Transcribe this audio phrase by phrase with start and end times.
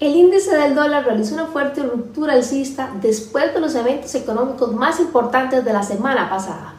[0.00, 4.98] El índice del dólar realizó una fuerte ruptura alcista después de los eventos económicos más
[4.98, 6.72] importantes de la semana pasada.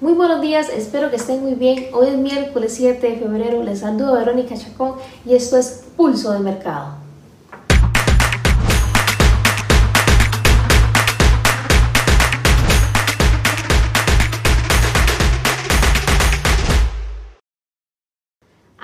[0.00, 1.90] Muy buenos días, espero que estén muy bien.
[1.92, 4.94] Hoy es miércoles 7 de febrero, les saludo Verónica Chacón
[5.26, 7.05] y esto es Pulso de Mercado.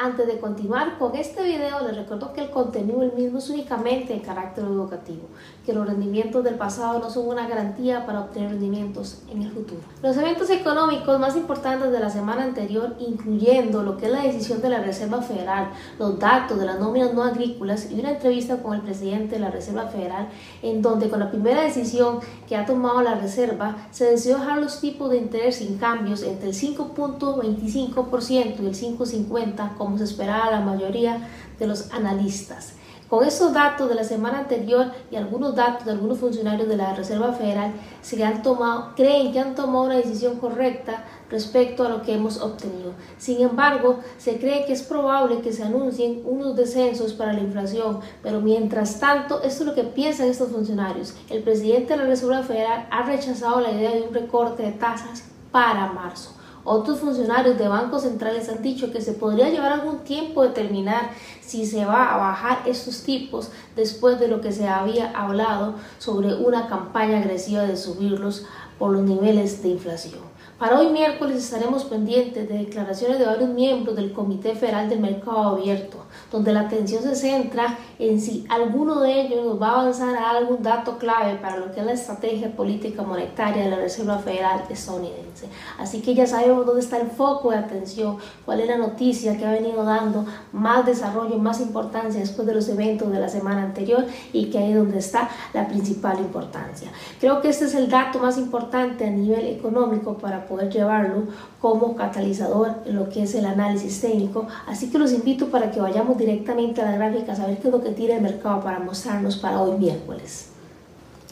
[0.02, 4.14] Antes de continuar con este video, les recuerdo que el contenido el mismo es únicamente
[4.14, 5.28] de carácter educativo,
[5.64, 9.80] que los rendimientos del pasado no son una garantía para obtener rendimientos en el futuro.
[10.02, 14.60] Los eventos económicos más importantes de la semana anterior, incluyendo lo que es la decisión
[14.60, 15.68] de la Reserva Federal,
[16.00, 19.52] los datos de las nóminas no agrícolas y una entrevista con el presidente de la
[19.52, 20.26] Reserva Federal,
[20.62, 24.80] en donde con la primera decisión que ha tomado la Reserva, se decidió dejar los
[24.80, 30.62] tipos de interés sin cambios entre el 5.25% y el 5.50% como se esperaba la
[30.62, 31.18] mayoría
[31.58, 32.72] de los analistas.
[33.10, 36.94] Con esos datos de la semana anterior y algunos datos de algunos funcionarios de la
[36.94, 42.00] Reserva Federal se han tomado, creen que han tomado una decisión correcta respecto a lo
[42.00, 42.94] que hemos obtenido.
[43.18, 48.00] Sin embargo, se cree que es probable que se anuncien unos descensos para la inflación,
[48.22, 51.12] pero mientras tanto, esto es lo que piensan estos funcionarios.
[51.28, 55.24] El presidente de la Reserva Federal ha rechazado la idea de un recorte de tasas
[55.50, 56.41] para marzo.
[56.64, 61.10] Otros funcionarios de bancos centrales han dicho que se podría llevar algún tiempo determinar
[61.40, 66.34] si se va a bajar estos tipos después de lo que se había hablado sobre
[66.34, 68.46] una campaña agresiva de subirlos
[68.78, 70.32] por los niveles de inflación.
[70.62, 75.56] Para hoy miércoles estaremos pendientes de declaraciones de varios miembros del Comité Federal del Mercado
[75.56, 77.76] Abierto, donde la atención se centra
[78.08, 81.80] en si alguno de ellos va a avanzar a algún dato clave para lo que
[81.80, 85.46] es la estrategia política monetaria de la Reserva Federal estadounidense.
[85.78, 89.46] Así que ya sabemos dónde está el foco de atención, cuál es la noticia que
[89.46, 94.04] ha venido dando más desarrollo, más importancia después de los eventos de la semana anterior
[94.32, 96.90] y que ahí es donde está la principal importancia.
[97.20, 101.24] Creo que este es el dato más importante a nivel económico para poder llevarlo
[101.60, 104.48] como catalizador en lo que es el análisis técnico.
[104.66, 107.72] Así que los invito para que vayamos directamente a la gráfica a ver qué es
[107.72, 110.52] lo que tira el mercado para mostrarnos para hoy miércoles.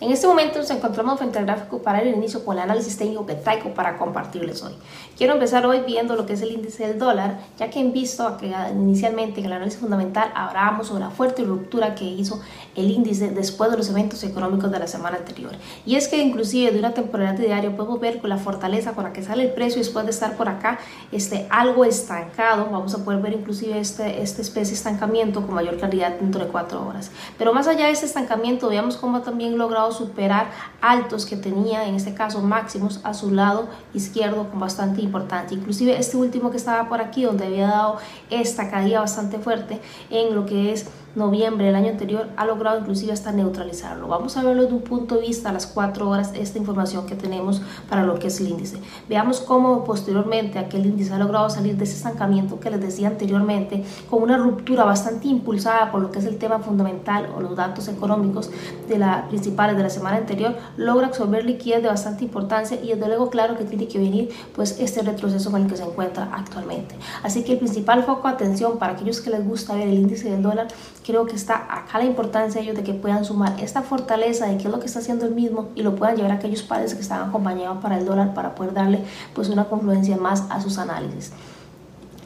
[0.01, 3.27] En este momento nos encontramos frente al gráfico para el inicio con el análisis técnico
[3.27, 4.73] que para compartirles hoy.
[5.15, 8.39] Quiero empezar hoy viendo lo que es el índice del dólar, ya que han visto
[8.39, 12.41] que inicialmente en el análisis fundamental hablábamos sobre la fuerte ruptura que hizo
[12.75, 15.53] el índice después de los eventos económicos de la semana anterior.
[15.87, 19.13] Y es que inclusive de una temporada diaria podemos ver con la fortaleza con la
[19.13, 20.79] que sale el precio después de estar por acá
[21.13, 25.77] este, algo estancado, vamos a poder ver inclusive este, esta especie de estancamiento con mayor
[25.77, 27.11] claridad dentro de cuatro horas.
[27.39, 30.51] Pero más allá de ese estancamiento, veamos cómo también logrado superar
[30.81, 35.57] altos que tenía, en este caso máximos, a su lado izquierdo con bastante importancia.
[35.57, 37.97] Inclusive este último que estaba por aquí, donde había dado
[38.31, 43.13] esta caída bastante fuerte en lo que es noviembre del año anterior ha logrado inclusive
[43.13, 44.09] hasta neutralizarlo.
[44.09, 47.15] Vamos a verlo de un punto de vista a las 4 horas esta información que
[47.15, 48.79] tenemos para lo que es el índice.
[49.09, 53.85] Veamos cómo posteriormente aquel índice ha logrado salir de ese estancamiento que les decía anteriormente
[54.09, 57.89] con una ruptura bastante impulsada por lo que es el tema fundamental o los datos
[57.89, 58.51] económicos
[58.89, 63.07] de la principales de la semana anterior, logra absorber liquidez de bastante importancia y desde
[63.07, 66.95] luego claro que tiene que venir pues este retroceso con el que se encuentra actualmente.
[67.23, 70.31] Así que el principal foco de atención para aquellos que les gusta ver el índice
[70.31, 70.69] del dólar
[71.11, 74.57] creo que está acá la importancia de ellos de que puedan sumar esta fortaleza de
[74.57, 76.95] qué es lo que está haciendo el mismo y lo puedan llevar a aquellos pares
[76.95, 79.05] que están acompañados para el dólar para poder darle
[79.35, 81.33] pues una confluencia más a sus análisis.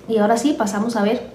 [0.07, 1.33] Y ahora sí, pasamos a ver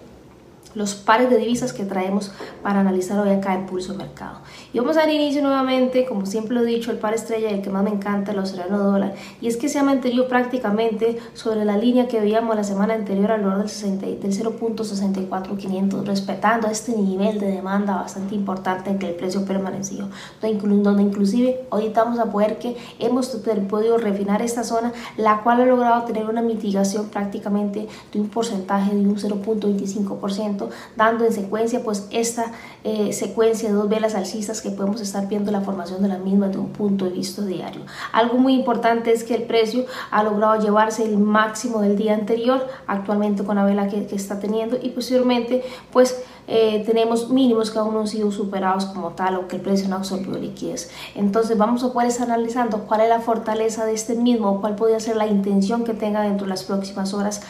[0.75, 2.31] los pares de divisas que traemos
[2.61, 4.39] para analizar hoy acá en Pulso Mercado.
[4.73, 7.55] Y vamos a dar inicio nuevamente, como siempre lo he dicho, el par estrella y
[7.55, 9.15] el que más me encanta, el australiano dólar.
[9.41, 13.31] Y es que se ha mantenido prácticamente sobre la línea que veíamos la semana anterior
[13.31, 19.15] alrededor del, 60, del 0.64500, respetando este nivel de demanda bastante importante en que el
[19.15, 20.09] precio permaneció.
[20.41, 23.27] Donde inclusive ahorita vamos a poder que hemos
[23.69, 28.93] podido refinar esta zona, la cual ha logrado tener una mitigación prácticamente de un porcentaje
[28.93, 30.58] de un 0.25%
[30.95, 32.51] dando en secuencia pues esta
[32.83, 36.47] eh, secuencia de dos velas alcistas que podemos estar viendo la formación de la misma
[36.47, 37.81] de un punto de vista diario.
[38.11, 42.67] Algo muy importante es que el precio ha logrado llevarse el máximo del día anterior,
[42.87, 47.93] actualmente con la vela que, está teniendo y posteriormente pues eh, tenemos mínimos que aún
[47.93, 50.89] no han sido superados como tal o que el precio no absorbió liquidez.
[51.15, 54.99] Entonces vamos a poder estar analizando cuál es la fortaleza de este mismo, cuál podría
[54.99, 57.41] ser la intención que tenga dentro de las próximas horas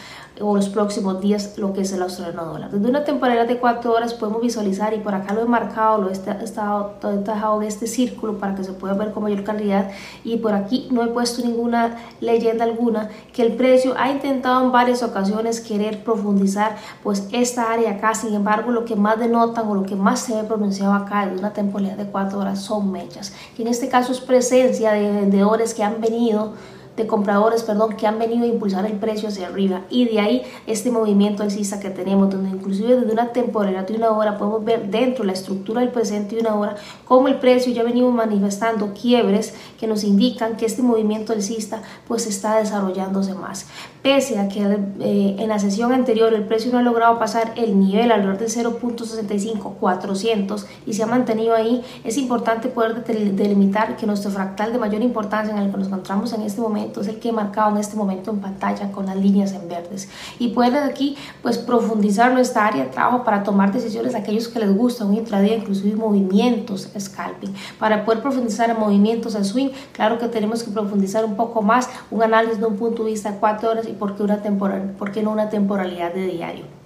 [0.42, 2.70] o los próximos días lo que es el australiano dólar.
[2.70, 6.08] Desde una temporalidad de 4 horas podemos visualizar y por acá lo he marcado, lo
[6.08, 6.94] he estado
[7.24, 9.90] dejado en este círculo para que se pueda ver con mayor calidad
[10.24, 14.72] y por aquí no he puesto ninguna leyenda alguna que el precio ha intentado en
[14.72, 19.74] varias ocasiones querer profundizar pues esta área acá, sin embargo lo que más denotan o
[19.74, 23.32] lo que más se ve pronunciado acá de una temporalidad de 4 horas son mechas,
[23.56, 26.52] que en este caso es presencia de vendedores que han venido
[26.96, 30.42] de compradores, perdón, que han venido a impulsar el precio hacia arriba y de ahí
[30.66, 34.90] este movimiento alcista que tenemos, donde inclusive desde una temporalidad de una hora podemos ver
[34.90, 36.76] dentro de la estructura del presente de una hora
[37.06, 41.82] cómo el precio ya ha venido manifestando quiebres que nos indican que este movimiento alcista
[42.06, 43.66] pues está desarrollándose más.
[44.02, 47.78] Pese a que eh, en la sesión anterior el precio no ha logrado pasar el
[47.78, 54.06] nivel alrededor de 0.65 400 y se ha mantenido ahí, es importante poder delimitar que
[54.06, 57.18] nuestro fractal de mayor importancia en el que nos encontramos en este momento es el
[57.18, 60.08] que he marcado en este momento en pantalla con las líneas en verdes.
[60.38, 64.74] Y pueden aquí pues profundizar nuestra área de trabajo para tomar decisiones aquellos que les
[64.74, 67.54] gusta un intradía, inclusive movimientos scalping.
[67.78, 71.88] Para poder profundizar en movimientos en swing, claro que tenemos que profundizar un poco más,
[72.10, 74.94] un análisis de un punto de vista de cuatro horas y por qué, una temporal,
[74.98, 76.79] por qué no una temporalidad de diario.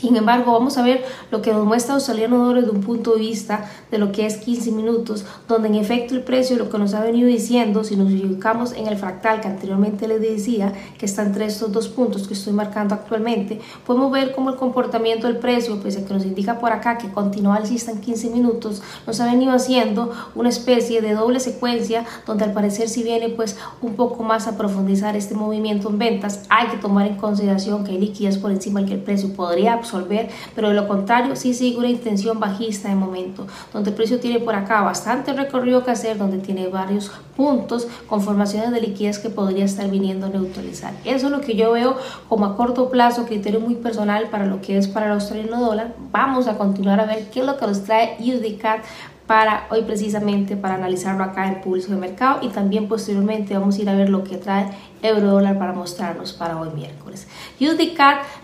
[0.00, 3.18] Sin embargo, vamos a ver lo que nos muestra Australiano Dólar desde un punto de
[3.18, 6.94] vista de lo que es 15 minutos, donde en efecto el precio, lo que nos
[6.94, 11.22] ha venido diciendo, si nos ubicamos en el fractal que anteriormente les decía, que está
[11.22, 15.80] entre estos dos puntos que estoy marcando actualmente, podemos ver cómo el comportamiento del precio,
[15.80, 19.24] pues el que nos indica por acá que continúa alcista en 15 minutos, nos ha
[19.24, 24.22] venido haciendo una especie de doble secuencia, donde al parecer si viene pues un poco
[24.22, 28.38] más a profundizar este movimiento en ventas, hay que tomar en consideración que hay liquidez
[28.38, 29.74] por encima del que el precio podría
[30.54, 34.40] pero de lo contrario sí sigue una intención bajista de momento, donde el precio tiene
[34.40, 39.30] por acá bastante recorrido que hacer, donde tiene varios puntos con formaciones de liquidez que
[39.30, 40.92] podría estar viniendo a neutralizar.
[41.04, 41.96] Eso es lo que yo veo
[42.28, 45.94] como a corto plazo, criterio muy personal para lo que es para el australiano dólar.
[46.10, 48.80] Vamos a continuar a ver qué es lo que nos trae USDCAT
[49.28, 53.82] para hoy precisamente para analizarlo acá en pulso de mercado y también posteriormente vamos a
[53.82, 54.70] ir a ver lo que trae
[55.02, 57.26] euro dólar para mostrarnos para hoy miércoles.
[57.60, 57.96] USD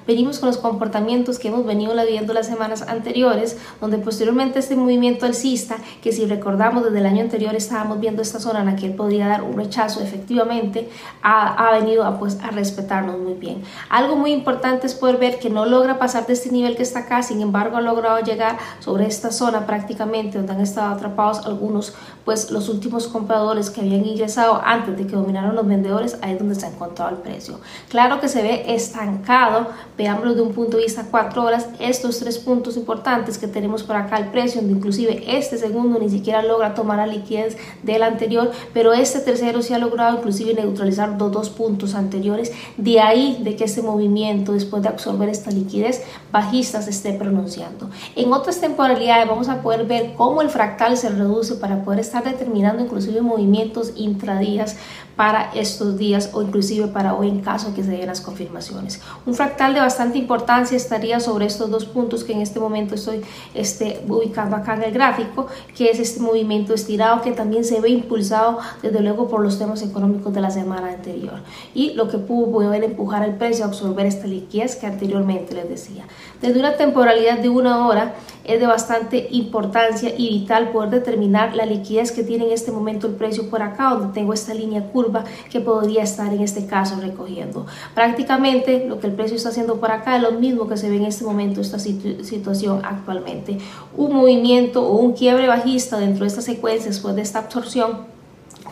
[0.07, 5.27] venimos con los comportamientos que hemos venido viendo las semanas anteriores, donde posteriormente este movimiento
[5.27, 8.87] alcista, que si recordamos desde el año anterior estábamos viendo esta zona en la que
[8.87, 10.89] él podría dar un rechazo, efectivamente
[11.23, 13.63] ha, venido a, pues, a respetarnos muy bien.
[13.89, 17.01] Algo muy importante es poder ver que no logra pasar de este nivel que está
[17.01, 21.95] acá, sin embargo ha logrado llegar sobre esta zona prácticamente donde han estado atrapados algunos,
[22.25, 26.61] pues los últimos compradores que habían ingresado antes de que dominaron los vendedores, ahí donde
[26.61, 27.61] se ha encontrado el precio.
[27.89, 32.39] Claro que se ve estancado, veámoslo de un punto de vista cuatro horas, estos tres
[32.39, 36.75] puntos importantes que tenemos por acá el precio, donde inclusive este segundo ni siquiera logra
[36.75, 41.51] tomar la liquidez del anterior, pero este tercero sí ha logrado inclusive neutralizar los dos
[41.51, 46.03] puntos anteriores, de ahí de que este movimiento después de absorber esta liquidez
[46.33, 47.91] bajista se esté pronunciando.
[48.17, 52.25] En otras temporalidades vamos a poder ver cómo el fractal se reduce para poder estar
[52.25, 54.77] determinando inclusive movimientos intradías
[55.17, 59.01] para estos días o inclusive para hoy en caso que se den las confirmaciones.
[59.27, 63.23] Un fractal de bastante importancia estaría sobre estos dos puntos que en este momento estoy
[63.55, 65.47] este, ubicando acá en el gráfico,
[65.77, 69.83] que es este movimiento estirado que también se ve impulsado desde luego por los temas
[69.83, 71.41] económicos de la semana anterior
[71.75, 75.69] y lo que pudo poder empujar el precio a absorber esta liquidez que anteriormente les
[75.69, 76.05] decía.
[76.41, 78.15] Desde una temporalidad de una hora
[78.45, 83.07] es de bastante importancia y vital poder determinar la liquidez que tiene en este momento
[83.07, 87.01] el precio por acá, donde tengo esta línea curva que podría estar en este caso
[87.01, 87.67] recogiendo.
[87.95, 90.97] Prácticamente lo que el precio está haciendo por acá es lo mismo que se ve
[90.97, 93.59] en este momento, esta situación actualmente.
[93.97, 98.14] Un movimiento o un quiebre bajista dentro de esta secuencia después de esta absorción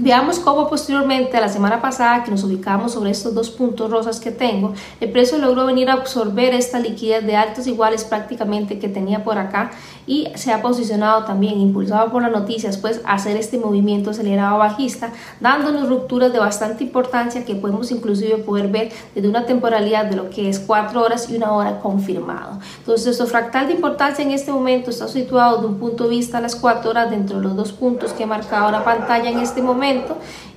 [0.01, 4.19] Veamos cómo posteriormente a la semana pasada que nos ubicamos sobre estos dos puntos rosas
[4.19, 8.89] que tengo, el precio logró venir a absorber esta liquidez de altos iguales prácticamente que
[8.89, 9.71] tenía por acá
[10.05, 15.13] y se ha posicionado también, impulsado por las noticias, pues hacer este movimiento acelerado bajista,
[15.39, 20.29] dándonos rupturas de bastante importancia que podemos inclusive poder ver desde una temporalidad de lo
[20.29, 22.59] que es cuatro horas y una hora confirmado.
[22.79, 26.39] Entonces, nuestro fractal de importancia en este momento está situado de un punto de vista
[26.39, 29.39] a las cuatro horas dentro de los dos puntos que he marcado la pantalla en
[29.39, 29.84] este momento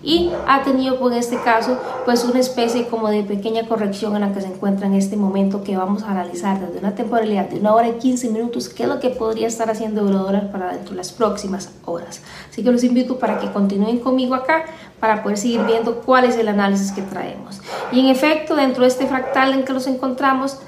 [0.03, 4.33] y ha tenido por este caso pues una especie como de pequeña corrección en la
[4.33, 7.73] que se encuentra en este momento que vamos a analizar desde una temporalidad de una
[7.73, 10.97] hora y 15 minutos qué es lo que podría estar haciendo Eurodólar para dentro de
[10.97, 12.21] las próximas horas.
[12.49, 14.65] Así que los invito para que continúen conmigo acá
[14.99, 17.61] para poder seguir viendo cuál es el análisis que traemos.
[17.91, 20.59] Y en efecto, dentro de este fractal en que nos encontramos,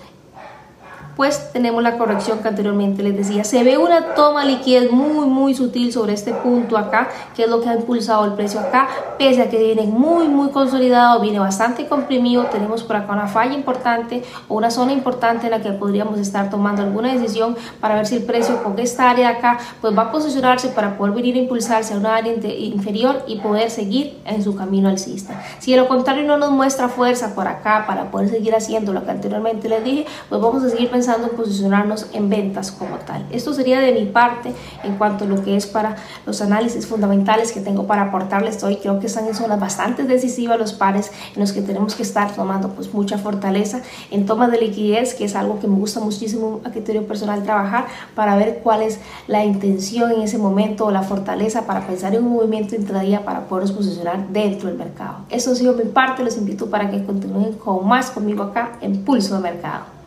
[1.20, 3.44] pues tenemos la corrección que anteriormente les decía.
[3.44, 7.60] Se ve una toma liquidez muy, muy sutil sobre este punto acá, que es lo
[7.60, 11.88] que ha impulsado el precio acá, pese a que viene muy, muy consolidado, viene bastante
[11.88, 12.46] comprimido.
[12.46, 16.50] Tenemos por acá una falla importante o una zona importante en la que podríamos estar
[16.50, 20.04] tomando alguna decisión para ver si el precio con esta área de acá, pues va
[20.04, 24.42] a posicionarse para poder venir a impulsarse a una área inferior y poder seguir en
[24.42, 25.44] su camino alcista.
[25.60, 29.04] Si de lo contrario no nos muestra fuerza por acá para poder seguir haciendo lo
[29.04, 33.26] que anteriormente les dije, pues vamos a seguir pensando en posicionarnos en ventas como tal.
[33.32, 37.52] Esto sería de mi parte en cuanto a lo que es para los análisis fundamentales
[37.52, 38.78] que tengo para aportarles hoy.
[38.78, 42.34] Creo que están en zonas bastante decisivas los pares en los que tenemos que estar
[42.34, 46.62] tomando pues mucha fortaleza en toma de liquidez, que es algo que me gusta muchísimo
[46.64, 51.04] a criterio personal trabajar para ver cuál es la intención en ese momento o la
[51.04, 55.20] fortaleza para pensar en un movimiento intradía para podernos posicionar dentro del mercado.
[55.30, 59.04] Eso ha sido mi parte, los invito para que continúen con más conmigo acá en
[59.04, 59.99] Pulso de Mercado.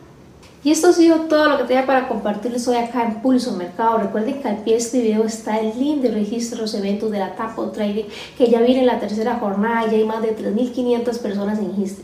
[0.65, 3.97] Y esto ha sido todo lo que tenía para compartirles hoy acá en Pulso Mercado.
[3.97, 7.35] Recuerden que al pie de este video está el link de registros eventos de la
[7.35, 8.05] Tapo Trading
[8.37, 11.59] que ya viene en la tercera jornada, ya hay más de 3.500 personas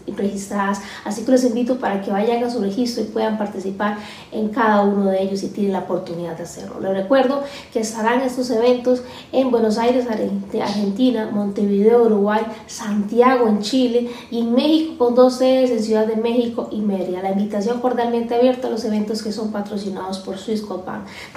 [0.08, 3.98] registradas, así que los invito para que vayan a su registro y puedan participar
[4.34, 6.82] en cada uno de ellos si tienen la oportunidad de hacerlo.
[6.82, 14.10] Les recuerdo que estarán estos eventos en Buenos Aires, Argentina, Montevideo, Uruguay, Santiago en Chile
[14.30, 17.22] y en México con dos sedes en Ciudad de México y Mérida.
[17.22, 20.82] La invitación cordialmente abierta a los eventos que son patrocinados por Swisscom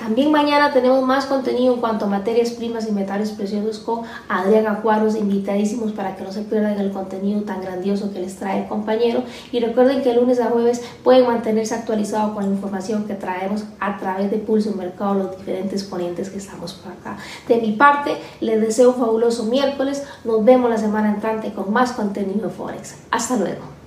[0.01, 4.67] También mañana tenemos más contenido en cuanto a materias primas y metales preciosos con Adrián
[4.67, 8.69] Acuaros, invitadísimos para que no se pierdan el contenido tan grandioso que les trae el
[8.69, 9.25] compañero.
[9.53, 13.99] Y recuerden que lunes a jueves pueden mantenerse actualizados con la información que traemos a
[13.99, 17.19] través de Pulso Mercado, los diferentes ponentes que estamos por acá.
[17.47, 20.03] De mi parte, les deseo un fabuloso miércoles.
[20.25, 22.95] Nos vemos la semana entrante con más contenido Forex.
[23.11, 23.82] Hasta luego.